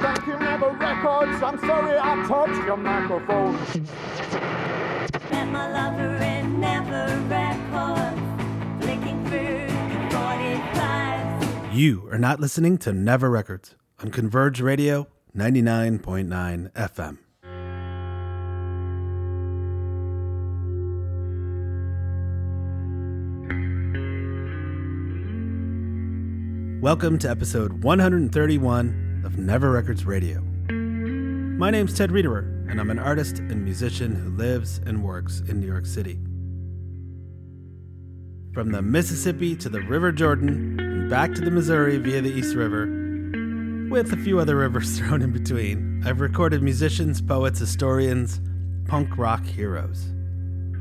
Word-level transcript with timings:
Thank 0.00 0.26
you, 0.28 0.38
Never 0.38 0.70
Records. 0.70 1.42
I'm 1.42 1.58
sorry 1.58 1.98
I 1.98 2.24
touched 2.28 2.64
your 2.66 2.76
microphone. 2.76 3.54
Met 5.30 5.48
my 5.50 5.68
lover 5.72 6.14
in 6.22 6.60
Never 6.60 7.06
Records, 7.26 8.20
flicking 8.80 9.26
through 9.26 9.66
45. 10.10 11.74
You 11.74 12.08
are 12.12 12.18
not 12.18 12.38
listening 12.38 12.78
to 12.78 12.92
Never 12.92 13.28
Records 13.28 13.74
on 14.00 14.12
Converge 14.12 14.60
Radio 14.60 15.08
99.9 15.36 16.70
FM. 16.72 17.18
Welcome 26.80 27.18
to 27.18 27.28
episode 27.28 27.82
131 27.82 29.04
of 29.04 29.07
Never 29.38 29.70
Records 29.70 30.04
Radio. 30.04 30.40
My 30.68 31.70
name's 31.70 31.96
Ted 31.96 32.10
Riederer, 32.10 32.68
and 32.68 32.80
I'm 32.80 32.90
an 32.90 32.98
artist 32.98 33.38
and 33.38 33.64
musician 33.64 34.16
who 34.16 34.30
lives 34.30 34.80
and 34.84 35.04
works 35.04 35.42
in 35.48 35.60
New 35.60 35.66
York 35.68 35.86
City. 35.86 36.18
From 38.52 38.72
the 38.72 38.82
Mississippi 38.82 39.54
to 39.54 39.68
the 39.68 39.80
River 39.82 40.10
Jordan 40.10 40.80
and 40.80 41.08
back 41.08 41.34
to 41.34 41.40
the 41.40 41.52
Missouri 41.52 41.98
via 41.98 42.20
the 42.20 42.32
East 42.32 42.56
River, 42.56 42.86
with 43.88 44.12
a 44.12 44.16
few 44.16 44.40
other 44.40 44.56
rivers 44.56 44.98
thrown 44.98 45.22
in 45.22 45.30
between, 45.30 46.02
I've 46.04 46.20
recorded 46.20 46.60
musicians, 46.60 47.22
poets, 47.22 47.60
historians, 47.60 48.40
punk 48.86 49.16
rock 49.16 49.46
heroes. 49.46 50.06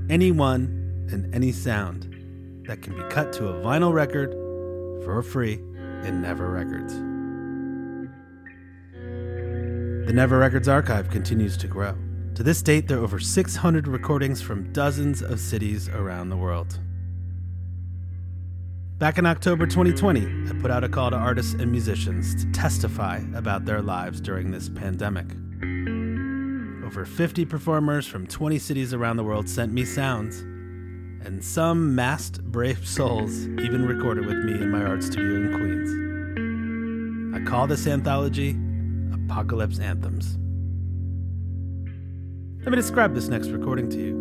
Anyone 0.09 1.07
and 1.11 1.33
any 1.33 1.51
sound 1.51 2.63
that 2.65 2.81
can 2.81 2.95
be 2.95 3.03
cut 3.09 3.31
to 3.33 3.49
a 3.49 3.53
vinyl 3.63 3.93
record 3.93 4.31
for 5.05 5.21
free 5.21 5.59
in 6.03 6.23
Never 6.23 6.49
Records. 6.49 7.06
The 10.07 10.13
Never 10.13 10.37
Records 10.37 10.69
archive 10.69 11.09
continues 11.09 11.57
to 11.57 11.67
grow. 11.67 11.93
To 12.35 12.41
this 12.41 12.61
date, 12.61 12.87
there 12.87 12.99
are 12.99 13.03
over 13.03 13.19
600 13.19 13.89
recordings 13.89 14.41
from 14.41 14.71
dozens 14.71 15.21
of 15.21 15.37
cities 15.37 15.89
around 15.89 16.29
the 16.29 16.37
world. 16.37 16.79
Back 18.99 19.17
in 19.17 19.25
October 19.25 19.67
2020, 19.67 20.49
I 20.49 20.61
put 20.61 20.71
out 20.71 20.85
a 20.85 20.87
call 20.87 21.09
to 21.09 21.17
artists 21.17 21.55
and 21.55 21.69
musicians 21.69 22.41
to 22.41 22.49
testify 22.53 23.19
about 23.35 23.65
their 23.65 23.81
lives 23.81 24.21
during 24.21 24.49
this 24.49 24.69
pandemic. 24.69 25.25
Over 26.85 27.03
50 27.03 27.43
performers 27.43 28.07
from 28.07 28.27
20 28.27 28.59
cities 28.59 28.93
around 28.93 29.17
the 29.17 29.25
world 29.25 29.49
sent 29.49 29.73
me 29.73 29.83
sounds, 29.83 30.39
and 30.39 31.43
some 31.43 31.93
masked 31.93 32.41
brave 32.45 32.87
souls 32.87 33.45
even 33.45 33.85
recorded 33.85 34.25
with 34.25 34.37
me 34.37 34.53
in 34.53 34.71
my 34.71 34.85
art 34.85 35.03
studio 35.03 35.35
in 35.35 35.57
Queens. 35.57 37.35
I 37.35 37.43
call 37.49 37.67
this 37.67 37.87
anthology 37.87 38.57
Apocalypse 39.29 39.79
Anthems. 39.79 40.37
Let 42.63 42.71
me 42.71 42.77
describe 42.77 43.13
this 43.13 43.27
next 43.27 43.49
recording 43.49 43.89
to 43.89 43.97
you. 43.97 44.13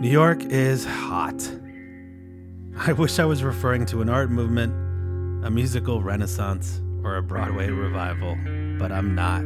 New 0.00 0.10
York 0.10 0.44
is 0.44 0.84
hot. 0.84 1.40
I 2.78 2.94
wish 2.94 3.20
I 3.20 3.24
was 3.24 3.44
referring 3.44 3.86
to 3.86 4.02
an 4.02 4.08
art 4.08 4.28
movement, 4.30 4.72
a 5.46 5.50
musical 5.50 6.02
renaissance, 6.02 6.80
or 7.04 7.16
a 7.16 7.22
Broadway 7.22 7.70
revival, 7.70 8.36
but 8.78 8.90
I'm 8.90 9.14
not. 9.14 9.42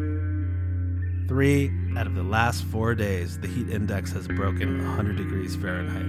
Three 1.28 1.70
out 1.98 2.06
of 2.06 2.14
the 2.14 2.22
last 2.22 2.64
four 2.64 2.94
days, 2.94 3.38
the 3.38 3.48
heat 3.48 3.68
index 3.68 4.10
has 4.12 4.26
broken 4.26 4.78
100 4.78 5.16
degrees 5.16 5.54
Fahrenheit. 5.54 6.06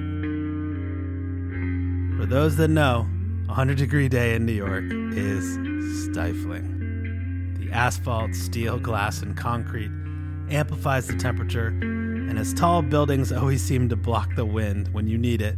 For 2.18 2.26
those 2.26 2.56
that 2.56 2.70
know, 2.70 3.10
100 3.48 3.78
degree 3.78 4.10
day 4.10 4.34
in 4.34 4.46
New 4.46 4.54
York 4.54 4.86
is 5.14 5.54
stifling. 6.10 7.56
The 7.60 7.72
asphalt, 7.72 8.34
steel, 8.34 8.80
glass, 8.80 9.22
and 9.22 9.38
concrete 9.38 9.92
amplifies 10.50 11.08
the 11.08 11.16
temperature, 11.16 11.68
and 11.68 12.40
as 12.40 12.54
tall 12.56 12.82
buildings 12.82 13.32
always 13.32 13.62
seem 13.62 13.88
to 13.90 13.96
block 13.96 14.36
the 14.36 14.46
wind 14.46 14.90
when 14.94 15.08
you 15.08 15.18
need 15.18 15.42
it, 15.42 15.58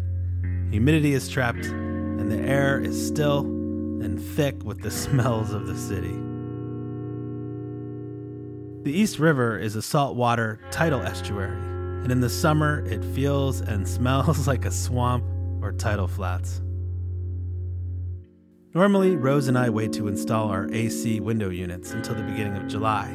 humidity 0.69 1.13
is 1.13 1.29
trapped, 1.29 1.65
and 1.65 2.29
the 2.29 2.39
air 2.39 2.79
is 2.79 3.07
still 3.07 3.39
and 3.39 4.21
thick 4.21 4.63
with 4.63 4.81
the 4.81 4.91
smells 5.05 5.53
of 5.53 5.65
the 5.65 5.77
city. 5.77 6.15
The 8.83 8.91
East 8.97 9.17
River 9.17 9.57
is 9.57 9.75
a 9.75 9.81
saltwater 9.81 10.59
tidal 10.71 11.01
estuary, 11.01 11.57
and 12.03 12.11
in 12.11 12.19
the 12.19 12.29
summer 12.29 12.85
it 12.85 13.03
feels 13.15 13.61
and 13.61 13.87
smells 13.97 14.45
like 14.45 14.65
a 14.65 14.71
swamp 14.71 15.23
or 15.61 15.71
tidal 15.71 16.07
flats. 16.07 16.61
Normally, 18.77 19.15
Rose 19.15 19.47
and 19.47 19.57
I 19.57 19.71
wait 19.71 19.91
to 19.93 20.07
install 20.07 20.49
our 20.49 20.71
AC 20.71 21.19
window 21.19 21.49
units 21.49 21.93
until 21.93 22.13
the 22.13 22.21
beginning 22.21 22.57
of 22.57 22.67
July, 22.67 23.07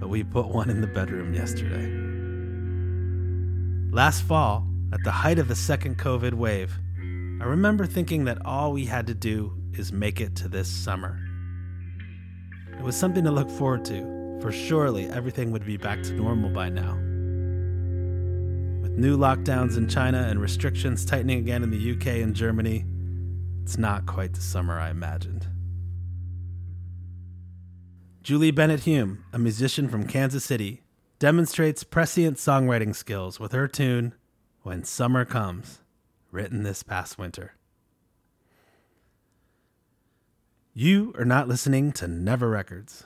but 0.00 0.08
we 0.08 0.24
put 0.24 0.48
one 0.48 0.68
in 0.68 0.80
the 0.80 0.88
bedroom 0.88 1.32
yesterday. 1.32 1.86
Last 3.94 4.22
fall, 4.22 4.66
at 4.92 4.98
the 5.04 5.12
height 5.12 5.38
of 5.38 5.46
the 5.46 5.54
second 5.54 5.96
COVID 5.98 6.34
wave, 6.34 6.76
I 7.40 7.44
remember 7.44 7.86
thinking 7.86 8.24
that 8.24 8.44
all 8.44 8.72
we 8.72 8.84
had 8.84 9.06
to 9.06 9.14
do 9.14 9.52
is 9.74 9.92
make 9.92 10.20
it 10.20 10.34
to 10.38 10.48
this 10.48 10.68
summer. 10.68 11.20
It 12.76 12.82
was 12.82 12.96
something 12.96 13.22
to 13.22 13.30
look 13.30 13.50
forward 13.50 13.84
to, 13.84 14.40
for 14.42 14.50
surely 14.50 15.06
everything 15.06 15.52
would 15.52 15.64
be 15.64 15.76
back 15.76 16.02
to 16.02 16.14
normal 16.14 16.50
by 16.50 16.68
now. 16.68 16.94
With 18.82 18.98
new 18.98 19.16
lockdowns 19.16 19.76
in 19.76 19.88
China 19.88 20.26
and 20.28 20.40
restrictions 20.40 21.04
tightening 21.04 21.38
again 21.38 21.62
in 21.62 21.70
the 21.70 21.92
UK 21.92 22.24
and 22.24 22.34
Germany, 22.34 22.84
it's 23.64 23.78
not 23.78 24.04
quite 24.04 24.34
the 24.34 24.42
summer 24.42 24.78
I 24.78 24.90
imagined. 24.90 25.46
Julie 28.22 28.50
Bennett 28.50 28.80
Hume, 28.80 29.24
a 29.32 29.38
musician 29.38 29.88
from 29.88 30.06
Kansas 30.06 30.44
City, 30.44 30.82
demonstrates 31.18 31.82
prescient 31.82 32.36
songwriting 32.36 32.94
skills 32.94 33.40
with 33.40 33.52
her 33.52 33.66
tune, 33.66 34.12
When 34.64 34.84
Summer 34.84 35.24
Comes, 35.24 35.80
written 36.30 36.62
this 36.62 36.82
past 36.82 37.16
winter. 37.16 37.54
You 40.74 41.14
are 41.18 41.24
not 41.24 41.48
listening 41.48 41.92
to 41.92 42.06
Never 42.06 42.50
Records. 42.50 43.04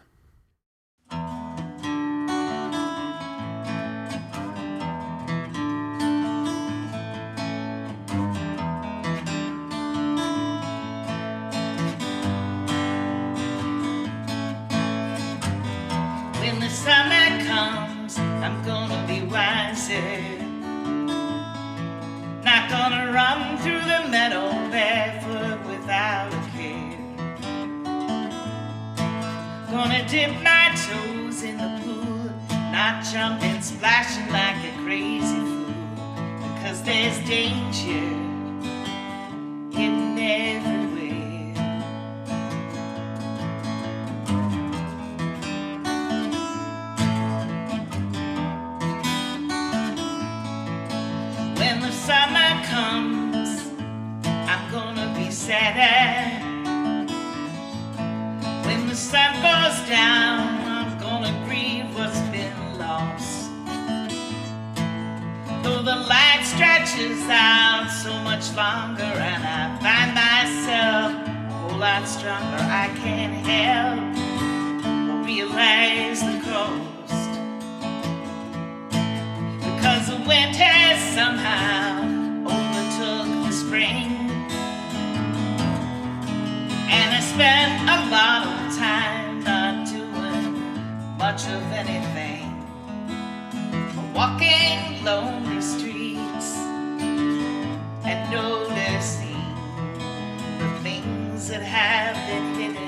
sad. 55.49 56.43
When 58.67 58.87
the 58.87 58.95
sun 58.95 59.33
goes 59.37 59.79
down, 59.89 60.41
I'm 60.77 61.00
gonna 61.00 61.33
grieve 61.47 61.87
what's 61.97 62.21
been 62.29 62.79
lost. 62.79 63.49
Though 65.62 65.83
the 65.91 65.97
light 66.12 66.43
stretches 66.45 67.23
out 67.31 67.89
so 67.89 68.12
much 68.29 68.45
longer, 68.55 69.15
and 69.31 69.43
I 69.59 69.65
find 69.85 70.11
myself 70.27 71.12
a 71.17 71.55
whole 71.55 71.79
lot 71.79 72.06
stronger, 72.06 72.62
I 72.85 72.89
can't 73.03 73.39
help 73.53 74.01
but 75.09 75.25
realize 75.25 76.21
the 76.21 76.39
cost. 76.51 77.31
Because 79.65 80.09
the 80.12 80.21
wind 80.29 80.55
has 80.56 80.99
somehow 81.15 81.98
Spent 87.38 87.82
a 87.88 88.11
lot 88.11 88.43
of 88.49 88.76
time 88.76 89.44
not 89.44 89.87
doing 89.87 90.58
much 91.19 91.46
of 91.46 91.62
anything. 91.70 92.50
Walking 94.12 95.05
lonely 95.05 95.62
streets 95.62 96.56
and 98.02 98.29
noticing 98.32 99.55
the 100.58 100.69
things 100.82 101.46
that 101.46 101.62
have 101.62 102.17
been 102.26 102.55
hidden. 102.55 102.88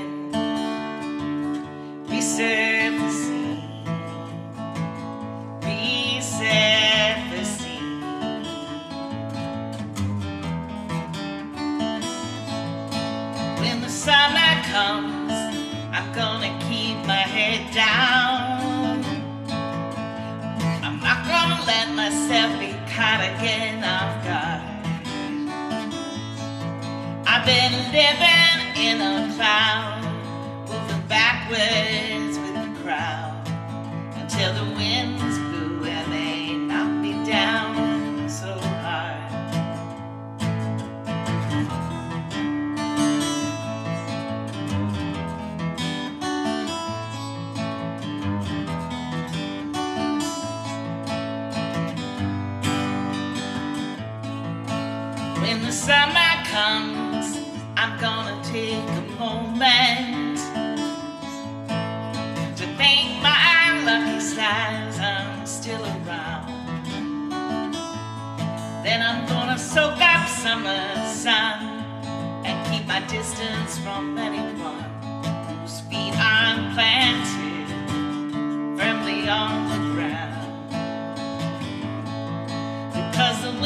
Again 23.40 23.82
off 23.82 24.22
guard. 24.22 24.60
I've 27.26 27.46
been 27.46 27.72
living 27.90 28.60
in 28.76 29.00
a 29.00 29.34
cloud, 29.34 30.02
moving 30.68 31.06
backwards 31.08 32.38
with 32.38 32.54
the 32.54 32.82
crowd 32.82 33.42
until 34.16 34.52
the 34.52 34.64
winds 34.74 34.89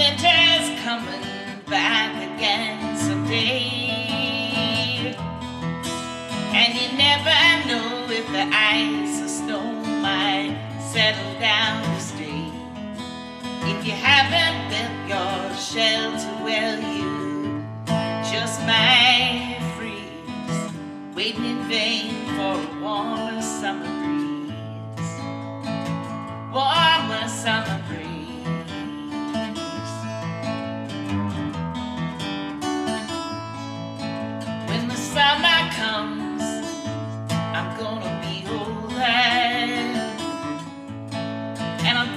winter's 0.04 0.68
coming 0.84 1.24
back 1.66 2.12
again 2.28 2.96
someday. 2.98 3.56
And 6.52 6.74
you 6.78 6.88
never 6.98 7.38
know 7.68 8.06
if 8.10 8.26
the 8.36 8.44
ice 8.52 9.22
or 9.22 9.28
snow 9.28 9.64
might 10.02 10.58
settle 10.92 11.40
down 11.40 11.82
to 11.84 12.00
stay. 12.00 12.52
If 13.70 13.86
you 13.86 13.92
haven't 13.92 14.58
built 14.72 14.96
your 15.08 15.56
shelter 15.56 16.34
well, 16.44 16.78
you 16.98 17.64
just 18.30 18.60
might 18.66 19.58
freeze, 19.74 21.16
waiting 21.16 21.46
in 21.46 21.62
vain 21.66 22.26
for 22.36 22.54
a 22.60 22.80
warmer 22.82 23.40
summer 23.40 23.92
breeze. 24.04 25.12
Warmer 26.52 27.26
summer 27.26 27.82
breeze. 27.88 28.13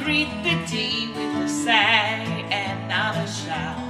Greet 0.07 0.30
the 0.42 0.56
day 0.71 1.06
with 1.09 1.36
a 1.44 1.50
sigh 1.50 2.24
and 2.50 2.88
not 2.88 3.13
a 3.18 3.27
shout. 3.27 3.86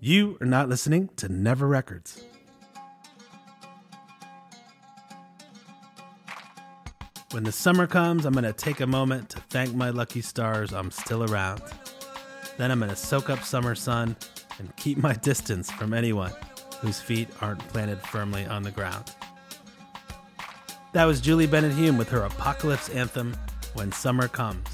You 0.00 0.38
are 0.40 0.46
not 0.46 0.68
listening 0.68 1.10
to 1.16 1.28
Never 1.28 1.66
Records. 1.66 2.22
When 7.32 7.42
the 7.42 7.50
summer 7.50 7.88
comes, 7.88 8.24
I'm 8.24 8.32
going 8.32 8.44
to 8.44 8.52
take 8.52 8.78
a 8.78 8.86
moment 8.86 9.30
to 9.30 9.40
thank 9.50 9.74
my 9.74 9.90
lucky 9.90 10.20
stars 10.20 10.72
I'm 10.72 10.92
still 10.92 11.24
around. 11.24 11.62
Then 12.58 12.70
I'm 12.70 12.78
going 12.78 12.90
to 12.90 12.96
soak 12.96 13.28
up 13.28 13.42
summer 13.42 13.74
sun 13.74 14.14
and 14.60 14.74
keep 14.76 14.98
my 14.98 15.14
distance 15.22 15.68
from 15.68 15.92
anyone 15.92 16.32
whose 16.76 17.00
feet 17.00 17.28
aren't 17.40 17.66
planted 17.70 18.00
firmly 18.00 18.46
on 18.46 18.62
the 18.62 18.70
ground. 18.70 19.12
That 20.92 21.06
was 21.06 21.20
Julie 21.20 21.48
Bennett 21.48 21.72
Hume 21.72 21.98
with 21.98 22.08
her 22.10 22.22
apocalypse 22.22 22.88
anthem, 22.90 23.36
When 23.74 23.90
Summer 23.90 24.28
Comes. 24.28 24.68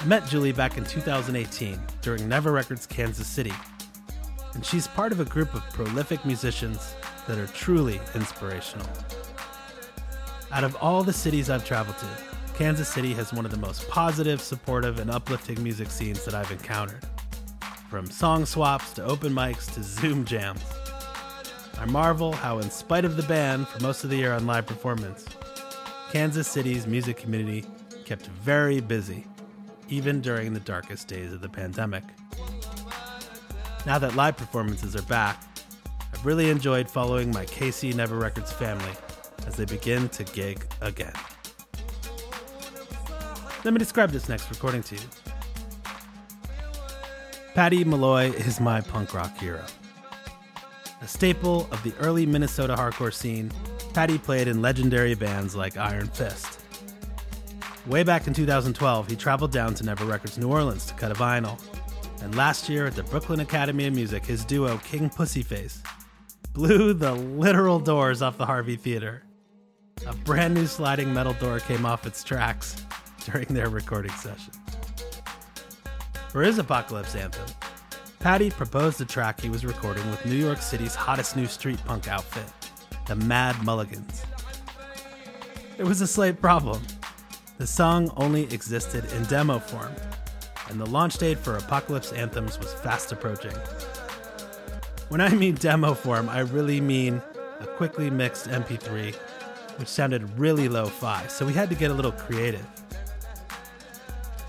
I 0.00 0.04
met 0.06 0.26
Julie 0.26 0.52
back 0.52 0.78
in 0.78 0.84
2018 0.84 1.78
during 2.08 2.26
Never 2.26 2.52
Records 2.52 2.86
Kansas 2.86 3.26
City, 3.26 3.52
and 4.54 4.64
she's 4.64 4.86
part 4.86 5.12
of 5.12 5.20
a 5.20 5.26
group 5.26 5.52
of 5.52 5.60
prolific 5.74 6.24
musicians 6.24 6.94
that 7.26 7.36
are 7.36 7.46
truly 7.48 8.00
inspirational. 8.14 8.88
Out 10.50 10.64
of 10.64 10.74
all 10.76 11.04
the 11.04 11.12
cities 11.12 11.50
I've 11.50 11.66
traveled 11.66 11.98
to, 11.98 12.06
Kansas 12.54 12.88
City 12.88 13.12
has 13.12 13.34
one 13.34 13.44
of 13.44 13.50
the 13.50 13.58
most 13.58 13.86
positive, 13.90 14.40
supportive, 14.40 15.00
and 15.00 15.10
uplifting 15.10 15.62
music 15.62 15.90
scenes 15.90 16.24
that 16.24 16.32
I've 16.32 16.50
encountered. 16.50 17.04
From 17.90 18.06
song 18.06 18.46
swaps 18.46 18.94
to 18.94 19.04
open 19.04 19.34
mics 19.34 19.70
to 19.74 19.82
Zoom 19.82 20.24
jams. 20.24 20.64
I 21.78 21.84
marvel 21.84 22.32
how, 22.32 22.60
in 22.60 22.70
spite 22.70 23.04
of 23.04 23.18
the 23.18 23.22
ban 23.24 23.66
for 23.66 23.82
most 23.82 24.02
of 24.02 24.08
the 24.08 24.16
year 24.16 24.32
on 24.32 24.46
live 24.46 24.64
performance, 24.64 25.26
Kansas 26.10 26.48
City's 26.48 26.86
music 26.86 27.18
community 27.18 27.66
kept 28.06 28.28
very 28.28 28.80
busy, 28.80 29.26
even 29.88 30.20
during 30.20 30.52
the 30.52 30.60
darkest 30.60 31.08
days 31.08 31.32
of 31.32 31.40
the 31.40 31.48
pandemic. 31.48 32.04
Now 33.86 33.98
that 33.98 34.16
live 34.16 34.36
performances 34.36 34.94
are 34.96 35.02
back, 35.02 35.42
I've 36.12 36.26
really 36.26 36.50
enjoyed 36.50 36.90
following 36.90 37.30
my 37.30 37.44
KC 37.44 37.94
Never 37.94 38.16
Records 38.16 38.52
family 38.52 38.92
as 39.46 39.56
they 39.56 39.64
begin 39.64 40.08
to 40.10 40.24
gig 40.24 40.66
again. 40.80 41.12
Let 43.64 43.72
me 43.72 43.78
describe 43.78 44.10
this 44.10 44.28
next 44.28 44.50
recording 44.50 44.82
to 44.84 44.94
you. 44.94 45.00
Patty 47.54 47.82
Malloy 47.82 48.30
is 48.30 48.60
my 48.60 48.80
punk 48.80 49.14
rock 49.14 49.36
hero. 49.38 49.64
A 51.00 51.08
staple 51.08 51.68
of 51.72 51.82
the 51.82 51.92
early 51.98 52.26
Minnesota 52.26 52.74
hardcore 52.74 53.12
scene, 53.12 53.50
Patty 53.94 54.18
played 54.18 54.48
in 54.48 54.62
legendary 54.62 55.14
bands 55.14 55.56
like 55.56 55.76
Iron 55.76 56.06
Fist. 56.08 56.60
Way 57.88 58.02
back 58.02 58.26
in 58.26 58.34
2012, 58.34 59.08
he 59.08 59.16
traveled 59.16 59.50
down 59.50 59.72
to 59.76 59.82
Never 59.82 60.04
Records 60.04 60.36
New 60.36 60.50
Orleans 60.50 60.84
to 60.86 60.94
cut 60.94 61.10
a 61.10 61.14
vinyl. 61.14 61.58
And 62.22 62.34
last 62.34 62.68
year 62.68 62.86
at 62.86 62.94
the 62.94 63.02
Brooklyn 63.02 63.40
Academy 63.40 63.86
of 63.86 63.94
Music, 63.94 64.26
his 64.26 64.44
duo 64.44 64.76
King 64.84 65.08
Pussyface 65.08 65.78
blew 66.52 66.92
the 66.92 67.14
literal 67.14 67.80
doors 67.80 68.20
off 68.20 68.36
the 68.36 68.44
Harvey 68.44 68.76
Theater. 68.76 69.22
A 70.06 70.14
brand 70.14 70.52
new 70.52 70.66
sliding 70.66 71.14
metal 71.14 71.32
door 71.34 71.60
came 71.60 71.86
off 71.86 72.06
its 72.06 72.22
tracks 72.22 72.76
during 73.24 73.46
their 73.46 73.70
recording 73.70 74.12
session. 74.12 74.52
For 76.28 76.42
his 76.42 76.58
apocalypse 76.58 77.14
anthem, 77.14 77.48
Patty 78.18 78.50
proposed 78.50 79.00
a 79.00 79.06
track 79.06 79.40
he 79.40 79.48
was 79.48 79.64
recording 79.64 80.08
with 80.10 80.26
New 80.26 80.36
York 80.36 80.60
City's 80.60 80.94
hottest 80.94 81.36
new 81.36 81.46
street 81.46 81.82
punk 81.86 82.06
outfit, 82.06 82.52
the 83.06 83.16
Mad 83.16 83.56
Mulligans. 83.64 84.24
There 85.78 85.86
was 85.86 86.02
a 86.02 86.06
slight 86.06 86.38
problem. 86.38 86.82
The 87.58 87.66
song 87.66 88.12
only 88.16 88.44
existed 88.54 89.04
in 89.12 89.24
demo 89.24 89.58
form, 89.58 89.92
and 90.68 90.80
the 90.80 90.86
launch 90.86 91.18
date 91.18 91.38
for 91.38 91.56
Apocalypse 91.56 92.12
Anthems 92.12 92.56
was 92.56 92.72
fast 92.72 93.10
approaching. 93.10 93.54
When 95.08 95.20
I 95.20 95.30
mean 95.30 95.56
demo 95.56 95.94
form, 95.94 96.28
I 96.28 96.40
really 96.40 96.80
mean 96.80 97.20
a 97.58 97.66
quickly 97.66 98.10
mixed 98.10 98.46
MP3, 98.46 99.12
which 99.80 99.88
sounded 99.88 100.38
really 100.38 100.68
lo 100.68 100.86
fi, 100.86 101.26
so 101.26 101.44
we 101.44 101.52
had 101.52 101.68
to 101.70 101.74
get 101.74 101.90
a 101.90 101.94
little 101.94 102.12
creative. 102.12 102.64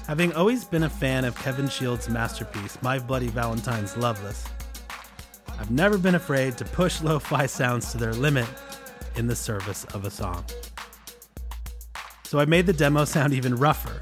Having 0.06 0.34
always 0.34 0.63
been 0.63 0.84
a 0.84 0.89
fan 0.89 1.25
of 1.25 1.36
Kevin 1.36 1.68
Shields' 1.68 2.10
masterpiece, 2.10 2.78
My 2.84 3.00
Bloody 3.00 3.30
Valentine's 3.30 3.98
Loveless, 3.98 4.46
I've 5.58 5.72
never 5.72 5.98
been 5.98 6.13
afraid 6.13 6.60
to 6.60 6.66
push 6.66 7.01
lo 7.01 7.18
fi 7.18 7.48
sounds 7.48 7.92
to 7.92 7.98
their 7.98 8.13
limit 8.13 8.48
in 9.16 9.25
the 9.25 9.36
service 9.36 9.84
of 9.96 10.06
a 10.06 10.12
song. 10.12 10.46
So 12.30 12.38
I 12.38 12.46
made 12.46 12.68
the 12.68 12.74
demo 12.74 13.06
sound 13.06 13.34
even 13.34 13.56
rougher, 13.56 14.00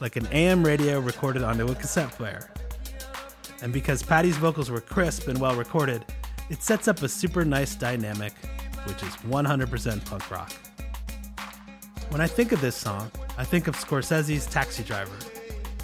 like 0.00 0.16
an 0.16 0.26
AM 0.28 0.64
radio 0.64 0.98
recorded 0.98 1.42
onto 1.42 1.66
a 1.66 1.74
cassette 1.74 2.10
player. 2.12 2.50
And 3.60 3.70
because 3.70 4.02
Patty's 4.02 4.38
vocals 4.38 4.70
were 4.70 4.80
crisp 4.80 5.28
and 5.28 5.38
well 5.38 5.54
recorded, 5.54 6.06
it 6.48 6.62
sets 6.62 6.88
up 6.88 7.02
a 7.02 7.08
super 7.10 7.44
nice 7.44 7.74
dynamic, 7.74 8.32
which 8.86 9.02
is 9.02 9.14
100% 9.28 10.06
punk 10.06 10.30
rock. 10.30 10.50
When 12.08 12.22
I 12.22 12.26
think 12.26 12.52
of 12.52 12.62
this 12.62 12.76
song, 12.76 13.10
I 13.36 13.44
think 13.44 13.66
of 13.66 13.76
Scorsese's 13.76 14.46
Taxi 14.46 14.82
Driver, 14.82 15.18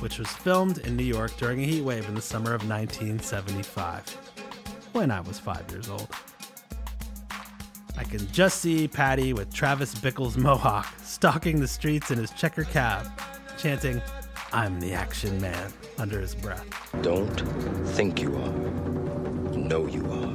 which 0.01 0.19
was 0.19 0.29
filmed 0.29 0.79
in 0.79 0.97
New 0.97 1.05
York 1.05 1.37
during 1.37 1.61
a 1.63 1.67
heat 1.67 1.83
wave 1.83 2.09
in 2.09 2.15
the 2.15 2.23
summer 2.23 2.55
of 2.55 2.67
1975, 2.67 4.09
when 4.93 5.11
I 5.11 5.21
was 5.21 5.39
five 5.39 5.71
years 5.71 5.91
old. 5.91 6.09
I 7.97 8.05
can 8.05 8.31
just 8.33 8.61
see 8.61 8.87
Patty 8.89 9.33
with 9.33 9.53
Travis 9.53 9.95
Bickle's 9.95 10.37
mohawk 10.37 10.87
stalking 11.03 11.61
the 11.61 11.69
streets 11.69 12.11
in 12.11 12.19
his 12.19 12.31
checker 12.33 12.65
cab, 12.65 13.07
chanting, 13.57 14.03
I'm 14.53 14.81
the 14.81 14.93
action 14.93 15.41
man, 15.41 15.73
under 15.99 16.21
his 16.21 16.35
breath. 16.35 16.67
Don't 17.03 17.41
think 17.95 18.21
you 18.21 18.37
are. 18.37 18.53
Know 19.57 19.87
you 19.87 20.05
are. 20.13 20.35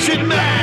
Attraction, 0.00 0.28
man. 0.28 0.59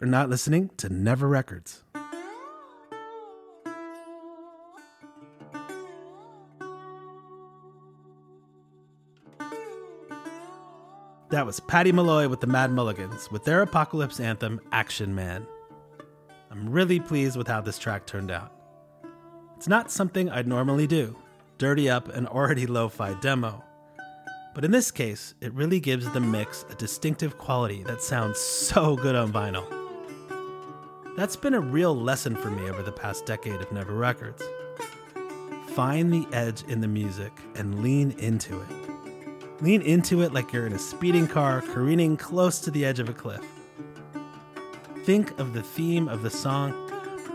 Are 0.00 0.06
not 0.06 0.30
listening 0.30 0.70
to 0.76 0.88
Never 0.88 1.26
Records. 1.26 1.82
That 11.30 11.44
was 11.44 11.58
Patty 11.58 11.90
Malloy 11.90 12.28
with 12.28 12.40
the 12.40 12.46
Mad 12.46 12.70
Mulligans 12.70 13.28
with 13.32 13.42
their 13.44 13.62
apocalypse 13.62 14.20
anthem, 14.20 14.60
Action 14.70 15.16
Man. 15.16 15.44
I'm 16.52 16.70
really 16.70 17.00
pleased 17.00 17.36
with 17.36 17.48
how 17.48 17.60
this 17.60 17.76
track 17.76 18.06
turned 18.06 18.30
out. 18.30 18.52
It's 19.56 19.66
not 19.66 19.90
something 19.90 20.30
I'd 20.30 20.46
normally 20.46 20.86
do, 20.86 21.16
dirty 21.58 21.90
up 21.90 22.08
an 22.10 22.28
already 22.28 22.68
lo 22.68 22.88
fi 22.88 23.14
demo. 23.14 23.64
But 24.54 24.64
in 24.64 24.70
this 24.70 24.92
case, 24.92 25.34
it 25.40 25.52
really 25.54 25.80
gives 25.80 26.08
the 26.12 26.20
mix 26.20 26.64
a 26.70 26.76
distinctive 26.76 27.36
quality 27.36 27.82
that 27.82 28.00
sounds 28.00 28.38
so 28.38 28.94
good 28.94 29.16
on 29.16 29.32
vinyl. 29.32 29.77
That's 31.18 31.34
been 31.34 31.54
a 31.54 31.60
real 31.60 31.96
lesson 31.96 32.36
for 32.36 32.48
me 32.48 32.70
over 32.70 32.80
the 32.80 32.92
past 32.92 33.26
decade 33.26 33.60
of 33.60 33.72
Never 33.72 33.92
Records. 33.92 34.40
Find 35.70 36.12
the 36.12 36.28
edge 36.32 36.62
in 36.68 36.80
the 36.80 36.86
music 36.86 37.32
and 37.56 37.82
lean 37.82 38.12
into 38.20 38.60
it. 38.60 39.60
Lean 39.60 39.82
into 39.82 40.22
it 40.22 40.32
like 40.32 40.52
you're 40.52 40.68
in 40.68 40.74
a 40.74 40.78
speeding 40.78 41.26
car 41.26 41.60
careening 41.60 42.16
close 42.16 42.60
to 42.60 42.70
the 42.70 42.84
edge 42.84 43.00
of 43.00 43.08
a 43.08 43.12
cliff. 43.12 43.44
Think 45.02 45.36
of 45.40 45.54
the 45.54 45.62
theme 45.64 46.06
of 46.06 46.22
the 46.22 46.30
song 46.30 46.72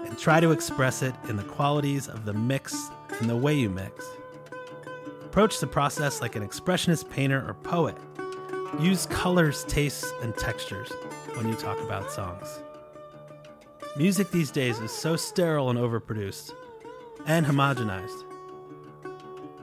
and 0.05 0.17
try 0.17 0.39
to 0.39 0.51
express 0.51 1.01
it 1.01 1.13
in 1.27 1.35
the 1.35 1.43
qualities 1.43 2.07
of 2.07 2.23
the 2.23 2.33
mix 2.33 2.89
and 3.19 3.29
the 3.29 3.35
way 3.35 3.53
you 3.53 3.69
mix. 3.69 4.05
Approach 5.25 5.59
the 5.59 5.67
process 5.67 6.21
like 6.21 6.37
an 6.37 6.47
expressionist 6.47 7.09
painter 7.09 7.45
or 7.45 7.53
poet. 7.53 7.97
Use 8.79 9.07
colors, 9.07 9.65
tastes, 9.65 10.09
and 10.21 10.37
textures 10.37 10.89
when 11.35 11.49
you 11.49 11.55
talk 11.55 11.77
about 11.81 12.09
songs. 12.09 12.62
Music 13.95 14.31
these 14.31 14.49
days 14.49 14.79
is 14.79 14.91
so 14.91 15.15
sterile 15.15 15.69
and 15.69 15.77
overproduced 15.77 16.51
and 17.27 17.45
homogenized. 17.45 18.23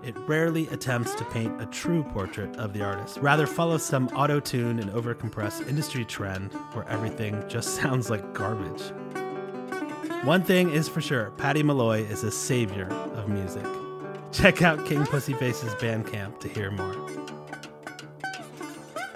It 0.05 0.17
rarely 0.29 0.69
attempts 0.69 1.17
to 1.17 1.25
paint 1.25 1.61
a 1.61 1.67
true 1.67 2.05
portrait 2.05 2.57
of 2.57 2.73
the 2.73 2.81
artist, 2.81 3.19
rather 3.19 3.45
follows 3.45 3.85
some 3.85 4.07
auto-tune 4.11 4.79
and 4.79 4.89
overcompressed 4.93 5.69
industry 5.69 6.05
trend 6.05 6.53
where 6.75 6.89
everything 6.89 7.43
just 7.49 7.75
sounds 7.81 8.09
like 8.09 8.33
garbage. 8.33 8.93
One 10.23 10.45
thing 10.45 10.71
is 10.71 10.89
for 10.89 11.01
sure, 11.01 11.33
Patty 11.33 11.65
Malloy 11.65 12.03
is 12.03 12.23
a 12.23 12.31
savior 12.31 12.87
of 13.17 13.29
music. 13.29 13.67
Check 14.31 14.63
out 14.63 14.87
King 14.87 15.03
Pussyface's 15.07 15.75
Bandcamp 15.75 16.39
to 16.39 16.49
hear 16.49 16.71
more. 16.71 16.95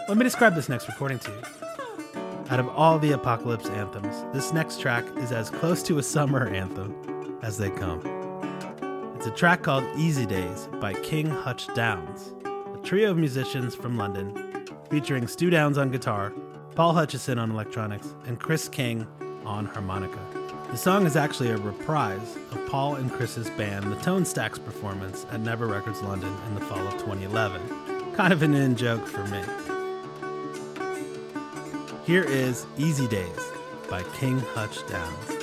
Let 0.09 0.18
me 0.18 0.25
describe 0.25 0.56
this 0.56 0.68
next 0.68 0.88
recording 0.88 1.21
to 1.21 1.30
you. 1.30 1.63
Out 2.54 2.61
of 2.61 2.68
all 2.68 3.00
the 3.00 3.11
Apocalypse 3.11 3.68
anthems, 3.68 4.25
this 4.32 4.52
next 4.52 4.80
track 4.80 5.04
is 5.16 5.32
as 5.32 5.50
close 5.50 5.82
to 5.82 5.99
a 5.99 6.02
summer 6.04 6.46
anthem 6.46 6.94
as 7.42 7.58
they 7.58 7.68
come. 7.68 8.00
It's 9.16 9.26
a 9.26 9.32
track 9.32 9.62
called 9.62 9.82
Easy 9.96 10.25
Days 10.25 10.68
by 10.80 10.92
King 10.92 11.28
Hutch 11.28 11.66
Downs, 11.75 12.32
a 12.44 12.78
trio 12.84 13.11
of 13.11 13.16
musicians 13.16 13.75
from 13.75 13.96
London, 13.96 14.68
featuring 14.88 15.26
Stu 15.26 15.50
Downs 15.50 15.78
on 15.78 15.90
guitar, 15.90 16.32
Paul 16.76 16.92
Hutchison 16.92 17.40
on 17.40 17.50
electronics, 17.50 18.14
and 18.25 18.38
Chris 18.38 18.68
King 18.68 19.04
on 19.44 19.66
harmonica. 19.66 20.20
The 20.70 20.76
song 20.76 21.06
is 21.06 21.16
actually 21.16 21.50
a 21.50 21.56
reprise 21.56 22.37
of 22.52 22.64
Paul 22.68 22.94
and 22.94 23.11
Chris's 23.11 23.50
band 23.50 23.90
The 23.90 24.00
Tone 24.00 24.25
Stacks 24.25 24.61
performance 24.61 25.26
at 25.32 25.40
Never 25.40 25.66
Records 25.66 26.02
London 26.02 26.32
in 26.46 26.54
the 26.54 26.61
fall 26.61 26.87
of 26.87 26.92
2011. 26.99 28.14
Kind 28.14 28.32
of 28.32 28.44
an 28.44 28.54
in 28.54 28.76
joke 28.76 29.08
for 29.08 29.26
me. 29.26 29.42
Here 32.06 32.25
is 32.25 32.66
Easy 32.76 33.08
Days 33.08 33.50
by 33.88 34.02
King 34.02 34.38
Hutch 34.38 34.87
Downs. 34.88 35.33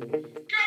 Good 0.00 0.57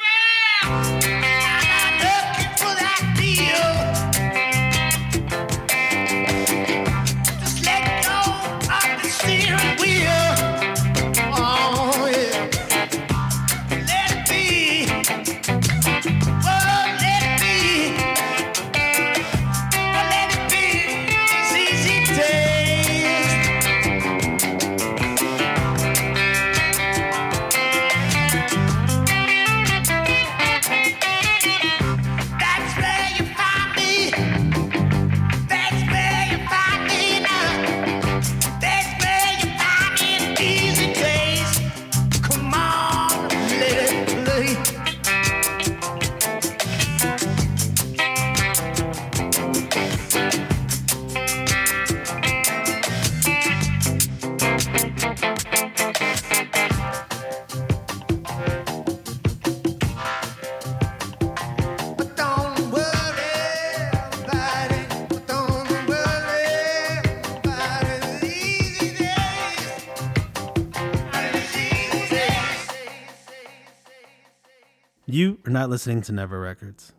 Are 75.52 75.54
not 75.54 75.70
listening 75.70 76.02
to 76.04 76.14
Never 76.14 76.40
Records. 76.40 76.94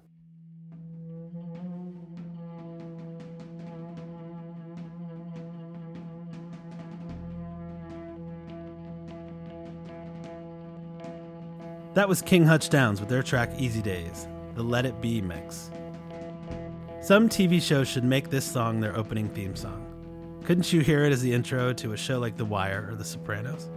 That 11.95 12.07
was 12.07 12.21
King 12.21 12.45
Hutch 12.45 12.69
Downs 12.69 13.01
with 13.01 13.09
their 13.09 13.23
track 13.23 13.49
Easy 13.57 13.81
Days, 13.81 14.29
the 14.55 14.63
Let 14.63 14.85
It 14.85 15.01
Be 15.01 15.23
mix. 15.23 15.71
Some 17.01 17.31
TV 17.31 17.63
shows 17.63 17.89
should 17.89 18.05
make 18.05 18.29
this 18.29 18.45
song 18.45 18.81
their 18.81 18.95
opening 18.95 19.31
theme 19.31 19.57
song. 19.57 20.43
Couldn't 20.45 20.71
you 20.75 20.83
hear 20.83 21.07
it 21.07 21.13
as 21.15 21.23
the 21.23 21.33
intro 21.33 21.73
to 21.73 21.95
a 21.95 21.97
show 21.97 22.19
like 22.19 22.37
The 22.37 22.45
Wire 22.45 22.89
or 22.91 22.97
The 22.97 23.05
Sopranos? 23.05 23.71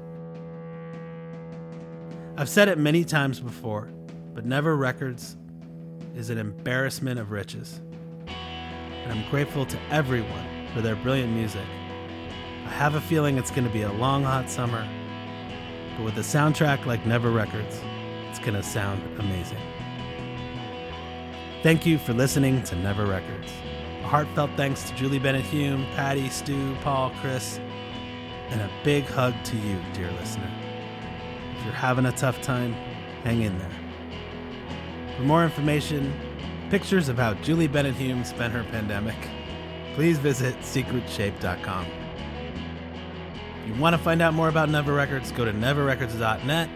I've 2.35 2.49
said 2.49 2.67
it 2.67 2.77
many 2.77 3.05
times 3.05 3.39
before, 3.39 3.87
but 4.35 4.45
Never 4.45 4.75
Records 4.75 5.37
is 6.13 6.29
an 6.29 6.37
embarrassment 6.37 7.21
of 7.21 7.31
riches. 7.31 7.81
And 8.27 9.13
I'm 9.13 9.29
grateful 9.31 9.65
to 9.65 9.79
everyone 9.89 10.67
for 10.73 10.81
their 10.81 10.97
brilliant 10.97 11.31
music. 11.31 11.65
I 12.65 12.69
have 12.69 12.95
a 12.95 13.01
feeling 13.01 13.37
it's 13.37 13.49
going 13.49 13.63
to 13.63 13.73
be 13.73 13.83
a 13.83 13.93
long, 13.93 14.23
hot 14.23 14.49
summer, 14.49 14.85
but 15.95 16.03
with 16.03 16.17
a 16.17 16.21
soundtrack 16.21 16.85
like 16.85 17.05
Never 17.05 17.31
Records, 17.31 17.79
it's 18.29 18.39
going 18.39 18.55
to 18.55 18.63
sound 18.63 19.01
amazing. 19.19 19.57
Thank 21.63 21.85
you 21.85 21.97
for 21.97 22.13
listening 22.13 22.61
to 22.63 22.75
Never 22.75 23.05
Records. 23.05 23.49
A 24.01 24.07
heartfelt 24.07 24.51
thanks 24.57 24.83
to 24.89 24.95
Julie 24.95 25.17
Bennett 25.17 25.45
Hume, 25.45 25.85
Patty, 25.95 26.27
Stu, 26.27 26.75
Paul, 26.81 27.13
Chris, 27.21 27.57
and 28.49 28.59
a 28.59 28.69
big 28.83 29.05
hug 29.05 29.33
to 29.45 29.55
you, 29.55 29.79
dear 29.93 30.11
listener. 30.11 30.51
If 31.57 31.63
you're 31.63 31.73
having 31.73 32.05
a 32.05 32.11
tough 32.11 32.41
time, 32.41 32.73
hang 33.23 33.41
in 33.41 33.57
there. 33.57 33.84
For 35.15 35.23
more 35.23 35.43
information, 35.43 36.13
pictures 36.69 37.09
of 37.09 37.17
how 37.17 37.35
Julie 37.35 37.67
Bennett 37.67 37.95
Hume 37.95 38.23
spent 38.23 38.53
her 38.53 38.63
pandemic, 38.65 39.15
please 39.93 40.17
visit 40.17 40.57
secretshape.com. 40.59 41.85
If 43.61 43.67
you 43.67 43.81
want 43.81 43.95
to 43.95 44.01
find 44.01 44.21
out 44.21 44.33
more 44.33 44.49
about 44.49 44.69
Never 44.69 44.93
Records, 44.93 45.31
go 45.31 45.45
to 45.45 45.53
neverrecords.net. 45.53 46.69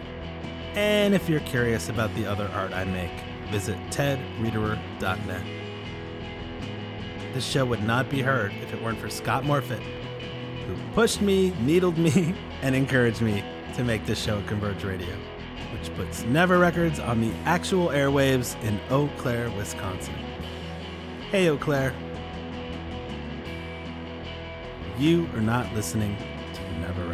And 0.74 1.14
if 1.14 1.28
you're 1.28 1.40
curious 1.40 1.88
about 1.88 2.14
the 2.14 2.26
other 2.26 2.48
art 2.54 2.72
I 2.72 2.84
make, 2.84 3.10
visit 3.50 3.76
tedriederer.net. 3.90 5.44
This 7.34 7.46
show 7.46 7.64
would 7.66 7.82
not 7.82 8.08
be 8.08 8.22
heard 8.22 8.52
if 8.62 8.72
it 8.72 8.82
weren't 8.82 8.98
for 8.98 9.10
Scott 9.10 9.44
Morfitt, 9.44 9.82
who 10.66 10.76
pushed 10.94 11.20
me, 11.20 11.50
needled 11.60 11.98
me, 11.98 12.34
and 12.62 12.74
encouraged 12.74 13.20
me 13.20 13.44
to 13.74 13.84
make 13.84 14.06
this 14.06 14.20
show 14.20 14.38
at 14.38 14.46
Converge 14.46 14.82
Radio, 14.82 15.14
which 15.72 15.94
puts 15.94 16.24
Never 16.24 16.58
Records 16.58 16.98
on 16.98 17.20
the 17.20 17.32
actual 17.44 17.88
airwaves 17.88 18.60
in 18.62 18.80
Eau 18.90 19.08
Claire, 19.18 19.50
Wisconsin. 19.50 20.14
Hey, 21.30 21.48
Eau 21.48 21.56
Claire. 21.56 21.94
You 24.98 25.28
are 25.34 25.40
not 25.40 25.72
listening 25.74 26.16
to 26.54 26.78
Never 26.80 27.06